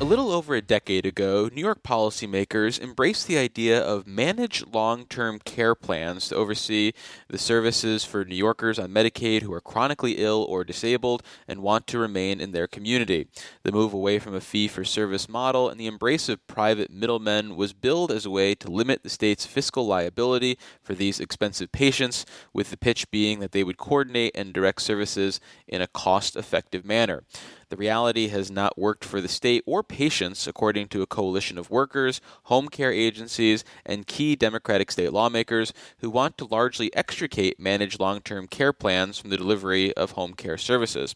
[0.00, 5.06] A little over a decade ago, New York policymakers embraced the idea of managed long
[5.06, 6.92] term care plans to oversee
[7.28, 11.88] the services for New Yorkers on Medicaid who are chronically ill or disabled and want
[11.88, 13.26] to remain in their community.
[13.64, 17.56] The move away from a fee for service model and the embrace of private middlemen
[17.56, 22.24] was billed as a way to limit the state's fiscal liability for these expensive patients,
[22.52, 26.84] with the pitch being that they would coordinate and direct services in a cost effective
[26.84, 27.24] manner.
[27.70, 31.70] The reality has not worked for the state or patients, according to a coalition of
[31.70, 38.00] workers, home care agencies, and key Democratic state lawmakers who want to largely extricate managed
[38.00, 41.14] long term care plans from the delivery of home care services.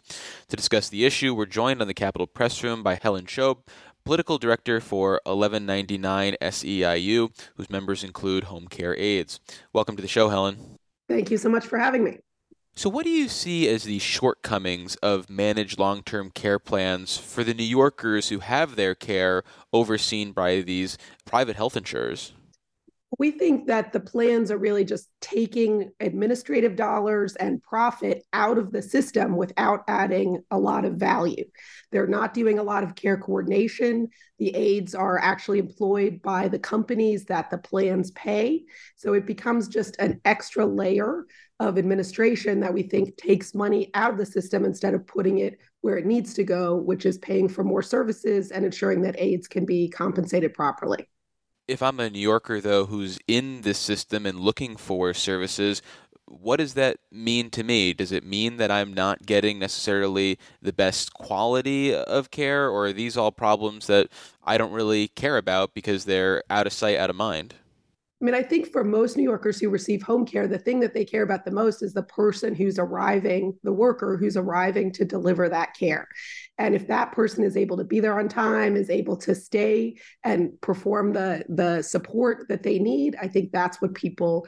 [0.48, 3.66] To discuss the issue, we're joined on the Capitol Press Room by Helen Schaub,
[4.04, 9.40] political director for 1199 SEIU, whose members include home care aides.
[9.72, 10.76] Welcome to the show, Helen.
[11.08, 12.18] Thank you so much for having me.
[12.74, 17.44] So, what do you see as the shortcomings of managed long term care plans for
[17.44, 19.44] the New Yorkers who have their care
[19.74, 22.32] overseen by these private health insurers?
[23.18, 28.72] We think that the plans are really just taking administrative dollars and profit out of
[28.72, 31.44] the system without adding a lot of value.
[31.90, 34.08] They're not doing a lot of care coordination.
[34.38, 38.62] The aides are actually employed by the companies that the plans pay.
[38.96, 41.26] So it becomes just an extra layer
[41.60, 45.58] of administration that we think takes money out of the system instead of putting it
[45.82, 49.46] where it needs to go, which is paying for more services and ensuring that aides
[49.48, 51.06] can be compensated properly
[51.68, 55.82] if I'm a New Yorker though who's in this system and looking for services,
[56.26, 57.92] what does that mean to me?
[57.92, 62.92] Does it mean that I'm not getting necessarily the best quality of care, or are
[62.92, 64.08] these all problems that
[64.42, 67.54] I don't really care about because they're out of sight, out of mind?
[68.22, 70.94] I mean, I think for most New Yorkers who receive home care, the thing that
[70.94, 75.04] they care about the most is the person who's arriving, the worker who's arriving to
[75.04, 76.06] deliver that care.
[76.56, 79.96] And if that person is able to be there on time, is able to stay
[80.22, 84.46] and perform the, the support that they need, I think that's what people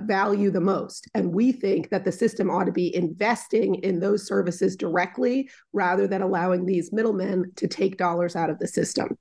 [0.00, 1.08] value the most.
[1.14, 6.08] And we think that the system ought to be investing in those services directly rather
[6.08, 9.16] than allowing these middlemen to take dollars out of the system.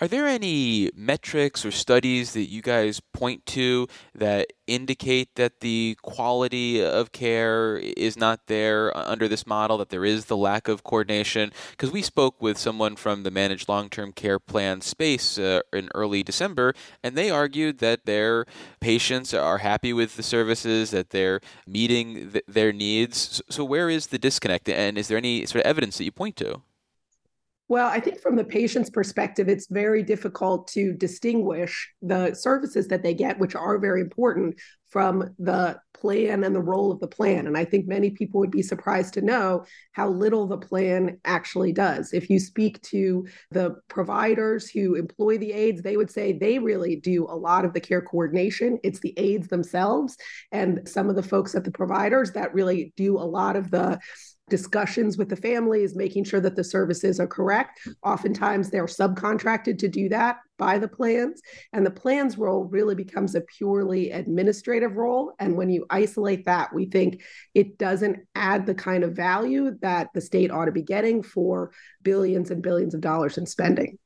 [0.00, 5.96] Are there any metrics or studies that you guys point to that indicate that the
[6.02, 10.84] quality of care is not there under this model, that there is the lack of
[10.84, 11.52] coordination?
[11.72, 15.88] Because we spoke with someone from the managed long term care plan space uh, in
[15.96, 18.46] early December, and they argued that their
[18.78, 23.42] patients are happy with the services, that they're meeting th- their needs.
[23.50, 26.36] So, where is the disconnect, and is there any sort of evidence that you point
[26.36, 26.62] to?
[27.68, 33.02] Well, I think from the patient's perspective, it's very difficult to distinguish the services that
[33.02, 34.58] they get, which are very important,
[34.88, 37.46] from the plan and the role of the plan.
[37.46, 41.72] And I think many people would be surprised to know how little the plan actually
[41.72, 42.14] does.
[42.14, 46.96] If you speak to the providers who employ the aides, they would say they really
[46.96, 48.78] do a lot of the care coordination.
[48.82, 50.16] It's the aides themselves
[50.52, 53.98] and some of the folks at the providers that really do a lot of the
[54.48, 57.80] discussions with the families, making sure that the services are correct.
[58.02, 61.40] Oftentimes they're subcontracted to do that by the plans.
[61.72, 65.32] And the plans role really becomes a purely administrative role.
[65.38, 67.22] And when you isolate that, we think
[67.54, 71.72] it doesn't add the kind of value that the state ought to be getting for
[72.02, 73.98] billions and billions of dollars in spending.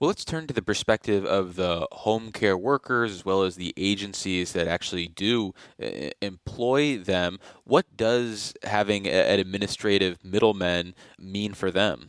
[0.00, 3.74] Well, let's turn to the perspective of the home care workers as well as the
[3.76, 7.38] agencies that actually do uh, employ them.
[7.64, 12.08] What does having an administrative middleman mean for them?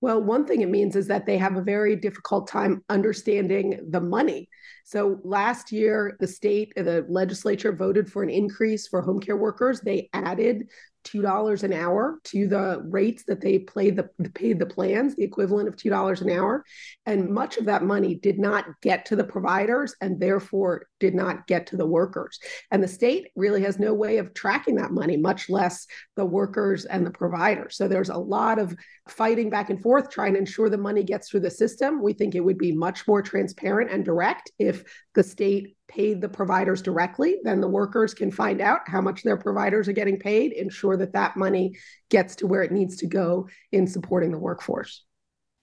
[0.00, 4.00] Well, one thing it means is that they have a very difficult time understanding the
[4.00, 4.48] money.
[4.86, 9.82] So last year, the state, the legislature voted for an increase for home care workers.
[9.82, 10.70] They added
[11.04, 14.04] $2 an hour to the rates that they play the
[14.34, 16.64] paid the plans, the equivalent of $2 an hour.
[17.06, 21.46] And much of that money did not get to the providers and therefore did not
[21.46, 22.38] get to the workers.
[22.70, 25.86] And the state really has no way of tracking that money, much less
[26.16, 27.76] the workers and the providers.
[27.76, 28.74] So there's a lot of
[29.08, 32.02] fighting back and forth trying to ensure the money gets through the system.
[32.02, 34.84] We think it would be much more transparent and direct if
[35.14, 39.36] the state paid the providers directly, then the workers can find out how much their
[39.36, 41.74] providers are getting paid, ensure that that money
[42.08, 45.04] gets to where it needs to go in supporting the workforce.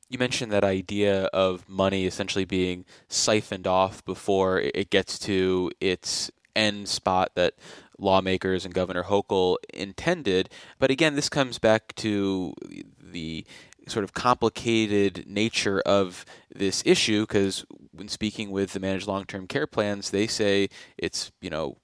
[0.09, 6.31] You mentioned that idea of money essentially being siphoned off before it gets to its
[6.55, 7.53] end spot that
[7.99, 10.49] lawmakers and Governor Hochul intended.
[10.79, 12.53] But again, this comes back to
[12.99, 13.45] the
[13.89, 19.67] sort of complicated nature of this issue because when speaking with the managed long-term care
[19.67, 21.77] plans, they say it's you know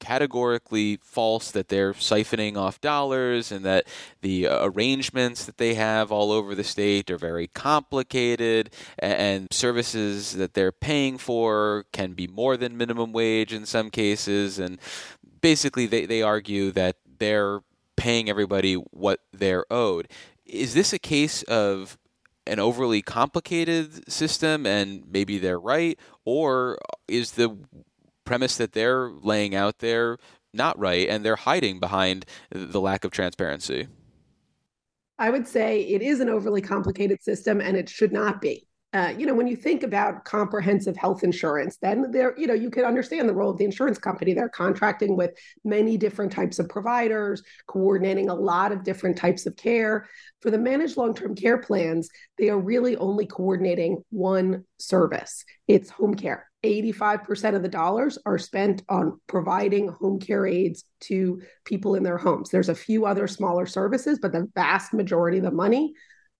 [0.00, 3.86] categorically false that they're siphoning off dollars and that
[4.20, 10.34] the uh, arrangements that they have all over the state are very complicated and services
[10.34, 14.78] that they're paying for can be more than minimum wage in some cases and
[15.40, 17.60] basically they, they argue that they're
[17.96, 20.08] paying everybody what they're owed
[20.48, 21.98] is this a case of
[22.46, 27.56] an overly complicated system and maybe they're right or is the
[28.24, 30.18] premise that they're laying out there
[30.54, 33.86] not right and they're hiding behind the lack of transparency?
[35.18, 38.67] I would say it is an overly complicated system and it should not be.
[38.94, 42.70] Uh, you know, when you think about comprehensive health insurance, then there, you know, you
[42.70, 44.32] can understand the role of the insurance company.
[44.32, 45.32] They're contracting with
[45.62, 50.08] many different types of providers, coordinating a lot of different types of care.
[50.40, 52.08] For the managed long term care plans,
[52.38, 56.50] they are really only coordinating one service it's home care.
[56.64, 62.16] 85% of the dollars are spent on providing home care aids to people in their
[62.16, 62.48] homes.
[62.50, 65.92] There's a few other smaller services, but the vast majority of the money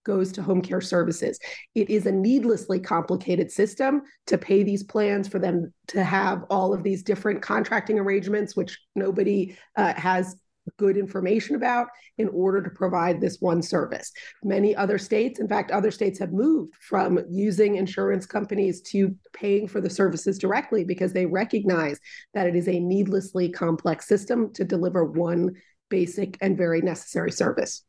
[0.04, 1.38] goes to home care services.
[1.74, 6.72] It is a needlessly complicated system to pay these plans for them to have all
[6.72, 10.36] of these different contracting arrangements, which nobody uh, has
[10.76, 14.12] good information about in order to provide this one service.
[14.44, 19.66] Many other states, in fact, other states have moved from using insurance companies to paying
[19.66, 21.98] for the services directly because they recognize
[22.34, 25.54] that it is a needlessly complex system to deliver one
[25.88, 27.84] basic and very necessary service.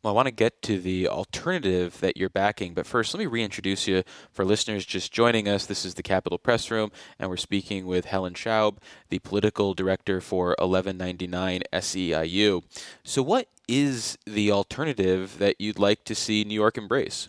[0.00, 3.26] Well, I want to get to the alternative that you're backing, but first, let me
[3.26, 5.66] reintroduce you for listeners just joining us.
[5.66, 8.76] This is the Capitol Press Room, and we're speaking with Helen Schaub,
[9.08, 12.62] the political director for 1199 SEIU.
[13.02, 17.26] So, what is the alternative that you'd like to see New York embrace?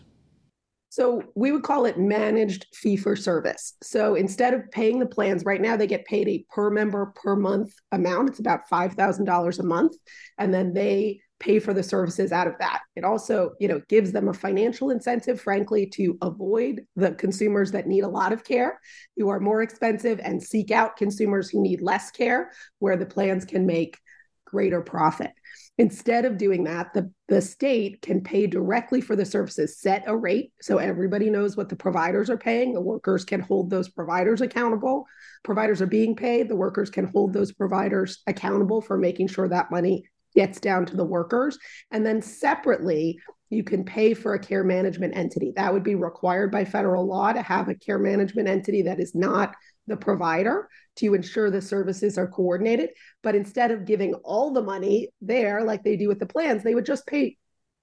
[0.90, 3.74] So we would call it managed fee for service.
[3.80, 7.36] So instead of paying the plans, right now they get paid a per member per
[7.36, 8.30] month amount.
[8.30, 9.96] It's about $5,000 a month.
[10.36, 12.82] And then they pay for the services out of that.
[12.94, 17.88] It also, you know, gives them a financial incentive, frankly, to avoid the consumers that
[17.88, 18.78] need a lot of care,
[19.16, 23.44] who are more expensive, and seek out consumers who need less care, where the plans
[23.44, 23.98] can make
[24.44, 25.30] greater profit.
[25.78, 30.14] Instead of doing that, the, the state can pay directly for the services, set a
[30.14, 32.74] rate so everybody knows what the providers are paying.
[32.74, 35.06] The workers can hold those providers accountable.
[35.42, 39.70] Providers are being paid, the workers can hold those providers accountable for making sure that
[39.70, 40.04] money
[40.34, 41.58] gets down to the workers.
[41.90, 43.18] And then separately,
[43.50, 45.52] you can pay for a care management entity.
[45.56, 49.14] That would be required by federal law to have a care management entity that is
[49.14, 49.54] not
[49.88, 52.90] the provider to ensure the services are coordinated.
[53.22, 56.74] But instead of giving all the money there, like they do with the plans, they
[56.74, 57.36] would just pay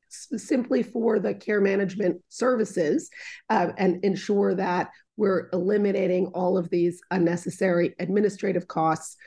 [0.10, 3.10] simply for the care management services
[3.50, 9.18] uh, and ensure that we're eliminating all of these unnecessary administrative costs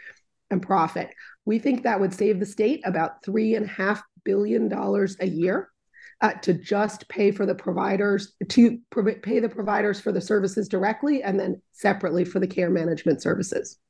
[0.50, 1.10] and profit.
[1.50, 5.26] We think that would save the state about three and a half billion dollars a
[5.26, 5.70] year
[6.20, 8.78] uh, to just pay for the providers to
[9.24, 13.80] pay the providers for the services directly and then separately for the care management services.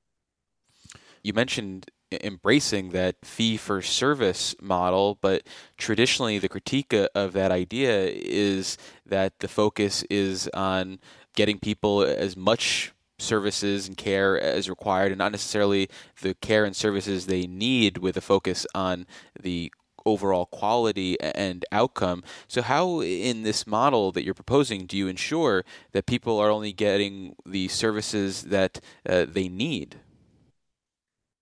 [1.22, 5.42] You mentioned embracing that fee for service model, but
[5.76, 10.98] traditionally the critique of that idea is that the focus is on
[11.36, 15.88] getting people as much services and care as required and not necessarily
[16.22, 19.06] the care and services they need with a focus on
[19.40, 19.72] the
[20.06, 22.22] overall quality and outcome.
[22.48, 26.72] So, how in this model that you're proposing do you ensure that people are only
[26.72, 29.96] getting the services that uh, they need?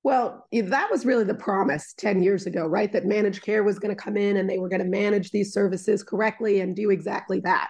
[0.05, 2.91] Well, that was really the promise 10 years ago, right?
[2.93, 5.53] That managed care was going to come in and they were going to manage these
[5.53, 7.69] services correctly and do exactly that.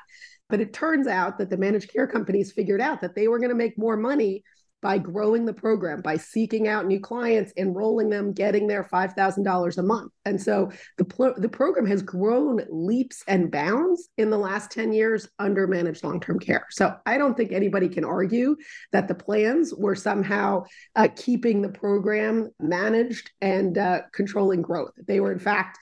[0.49, 3.51] But it turns out that the managed care companies figured out that they were going
[3.51, 4.43] to make more money
[4.81, 9.83] by growing the program, by seeking out new clients, enrolling them, getting their $5,000 a
[9.83, 10.13] month.
[10.25, 14.93] And so the, pl- the program has grown leaps and bounds in the last 10
[14.93, 16.67] years under managed long term care.
[16.71, 18.57] So I don't think anybody can argue
[18.93, 20.65] that the plans were somehow
[20.95, 24.93] uh, keeping the program managed and uh, controlling growth.
[25.07, 25.79] They were, in fact,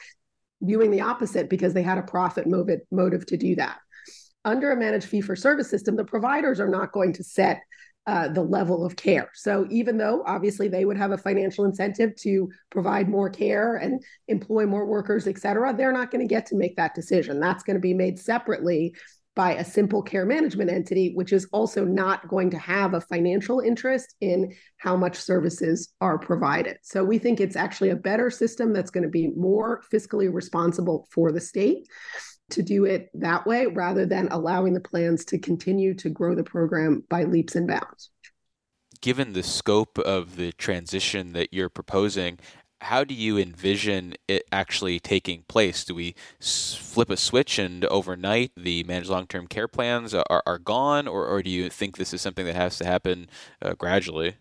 [0.63, 3.79] viewing the opposite because they had a profit motive, motive to do that
[4.47, 7.61] under a managed fee for service system, the providers are not going to set
[8.07, 9.29] uh, the level of care.
[9.35, 14.01] So even though obviously they would have a financial incentive to provide more care and
[14.29, 17.41] employ more workers, et cetera, they're not going to get to make that decision.
[17.41, 18.95] That's going to be made separately
[19.35, 23.61] by a simple care management entity, which is also not going to have a financial
[23.61, 26.79] interest in how much services are provided.
[26.83, 31.07] So we think it's actually a better system that's going to be more fiscally responsible
[31.11, 31.87] for the state
[32.51, 36.45] to do it that way rather than allowing the plans to continue to grow the
[36.45, 38.11] program by leaps and bounds.
[39.01, 42.39] given the scope of the transition that you're proposing,
[42.83, 45.85] how do you envision it actually taking place?
[45.85, 50.59] Do we flip a switch and overnight the managed long term care plans are, are
[50.59, 53.29] gone, or, or do you think this is something that has to happen
[53.63, 54.37] uh, gradually?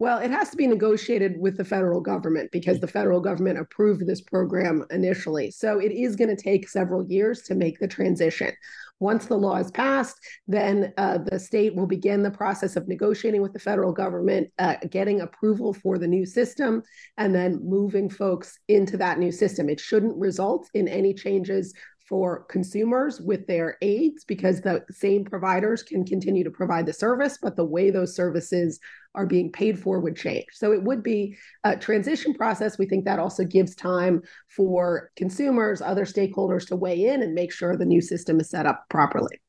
[0.00, 4.06] Well, it has to be negotiated with the federal government because the federal government approved
[4.06, 5.50] this program initially.
[5.50, 8.50] So it is going to take several years to make the transition.
[8.98, 13.42] Once the law is passed, then uh, the state will begin the process of negotiating
[13.42, 16.82] with the federal government, uh, getting approval for the new system,
[17.18, 19.68] and then moving folks into that new system.
[19.68, 21.74] It shouldn't result in any changes
[22.10, 27.38] for consumers with their aides because the same providers can continue to provide the service,
[27.40, 28.80] but the way those services
[29.14, 30.46] are being paid for would change.
[30.52, 32.78] So it would be a transition process.
[32.78, 37.52] We think that also gives time for consumers, other stakeholders to weigh in and make
[37.52, 39.40] sure the new system is set up properly.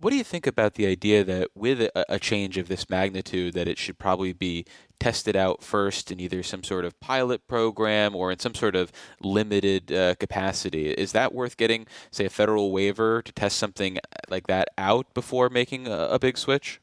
[0.00, 3.54] What do you think about the idea that with a, a, change of this magnitude,
[3.54, 4.64] that it should probably be
[5.00, 8.92] tested out first in either some sort of pilot program or in some sort of
[9.20, 10.90] limited uh, capacity?
[10.90, 15.48] Is that worth getting, say, a federal waiver to test something like that out before
[15.48, 16.80] making a, a big switch?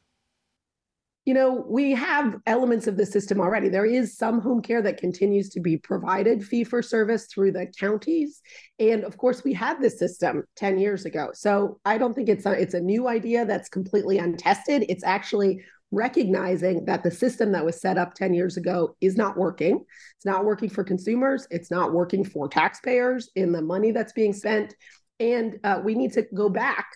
[1.26, 3.68] You know, we have elements of the system already.
[3.68, 7.66] There is some home care that continues to be provided fee for service through the
[7.78, 8.40] counties.
[8.78, 11.30] And of course, we had this system 10 years ago.
[11.34, 14.86] So I don't think it's a, it's a new idea that's completely untested.
[14.88, 19.36] It's actually recognizing that the system that was set up 10 years ago is not
[19.36, 19.84] working.
[20.16, 24.32] It's not working for consumers, it's not working for taxpayers in the money that's being
[24.32, 24.74] spent.
[25.18, 26.86] And uh, we need to go back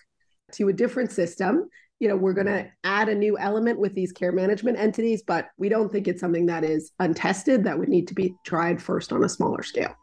[0.53, 1.67] to a different system
[2.01, 5.49] you know we're going to add a new element with these care management entities but
[5.57, 9.13] we don't think it's something that is untested that would need to be tried first
[9.13, 9.95] on a smaller scale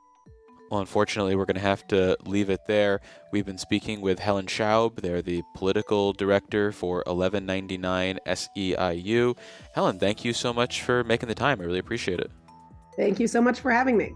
[0.70, 3.00] well, unfortunately, we're going to have to leave it there.
[3.32, 5.00] We've been speaking with Helen Schaub.
[5.00, 9.38] They're the political director for 1199 SEIU.
[9.74, 11.62] Helen, thank you so much for making the time.
[11.62, 12.30] I really appreciate it.
[12.98, 14.12] Thank you so much for having me.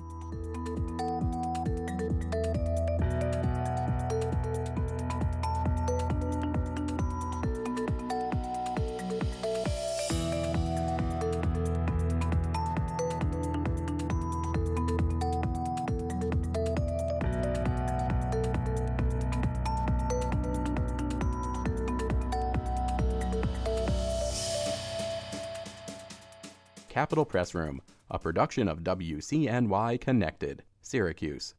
[26.93, 27.81] Capitol Press Room,
[28.11, 31.51] a production of WCNY Connected, Syracuse.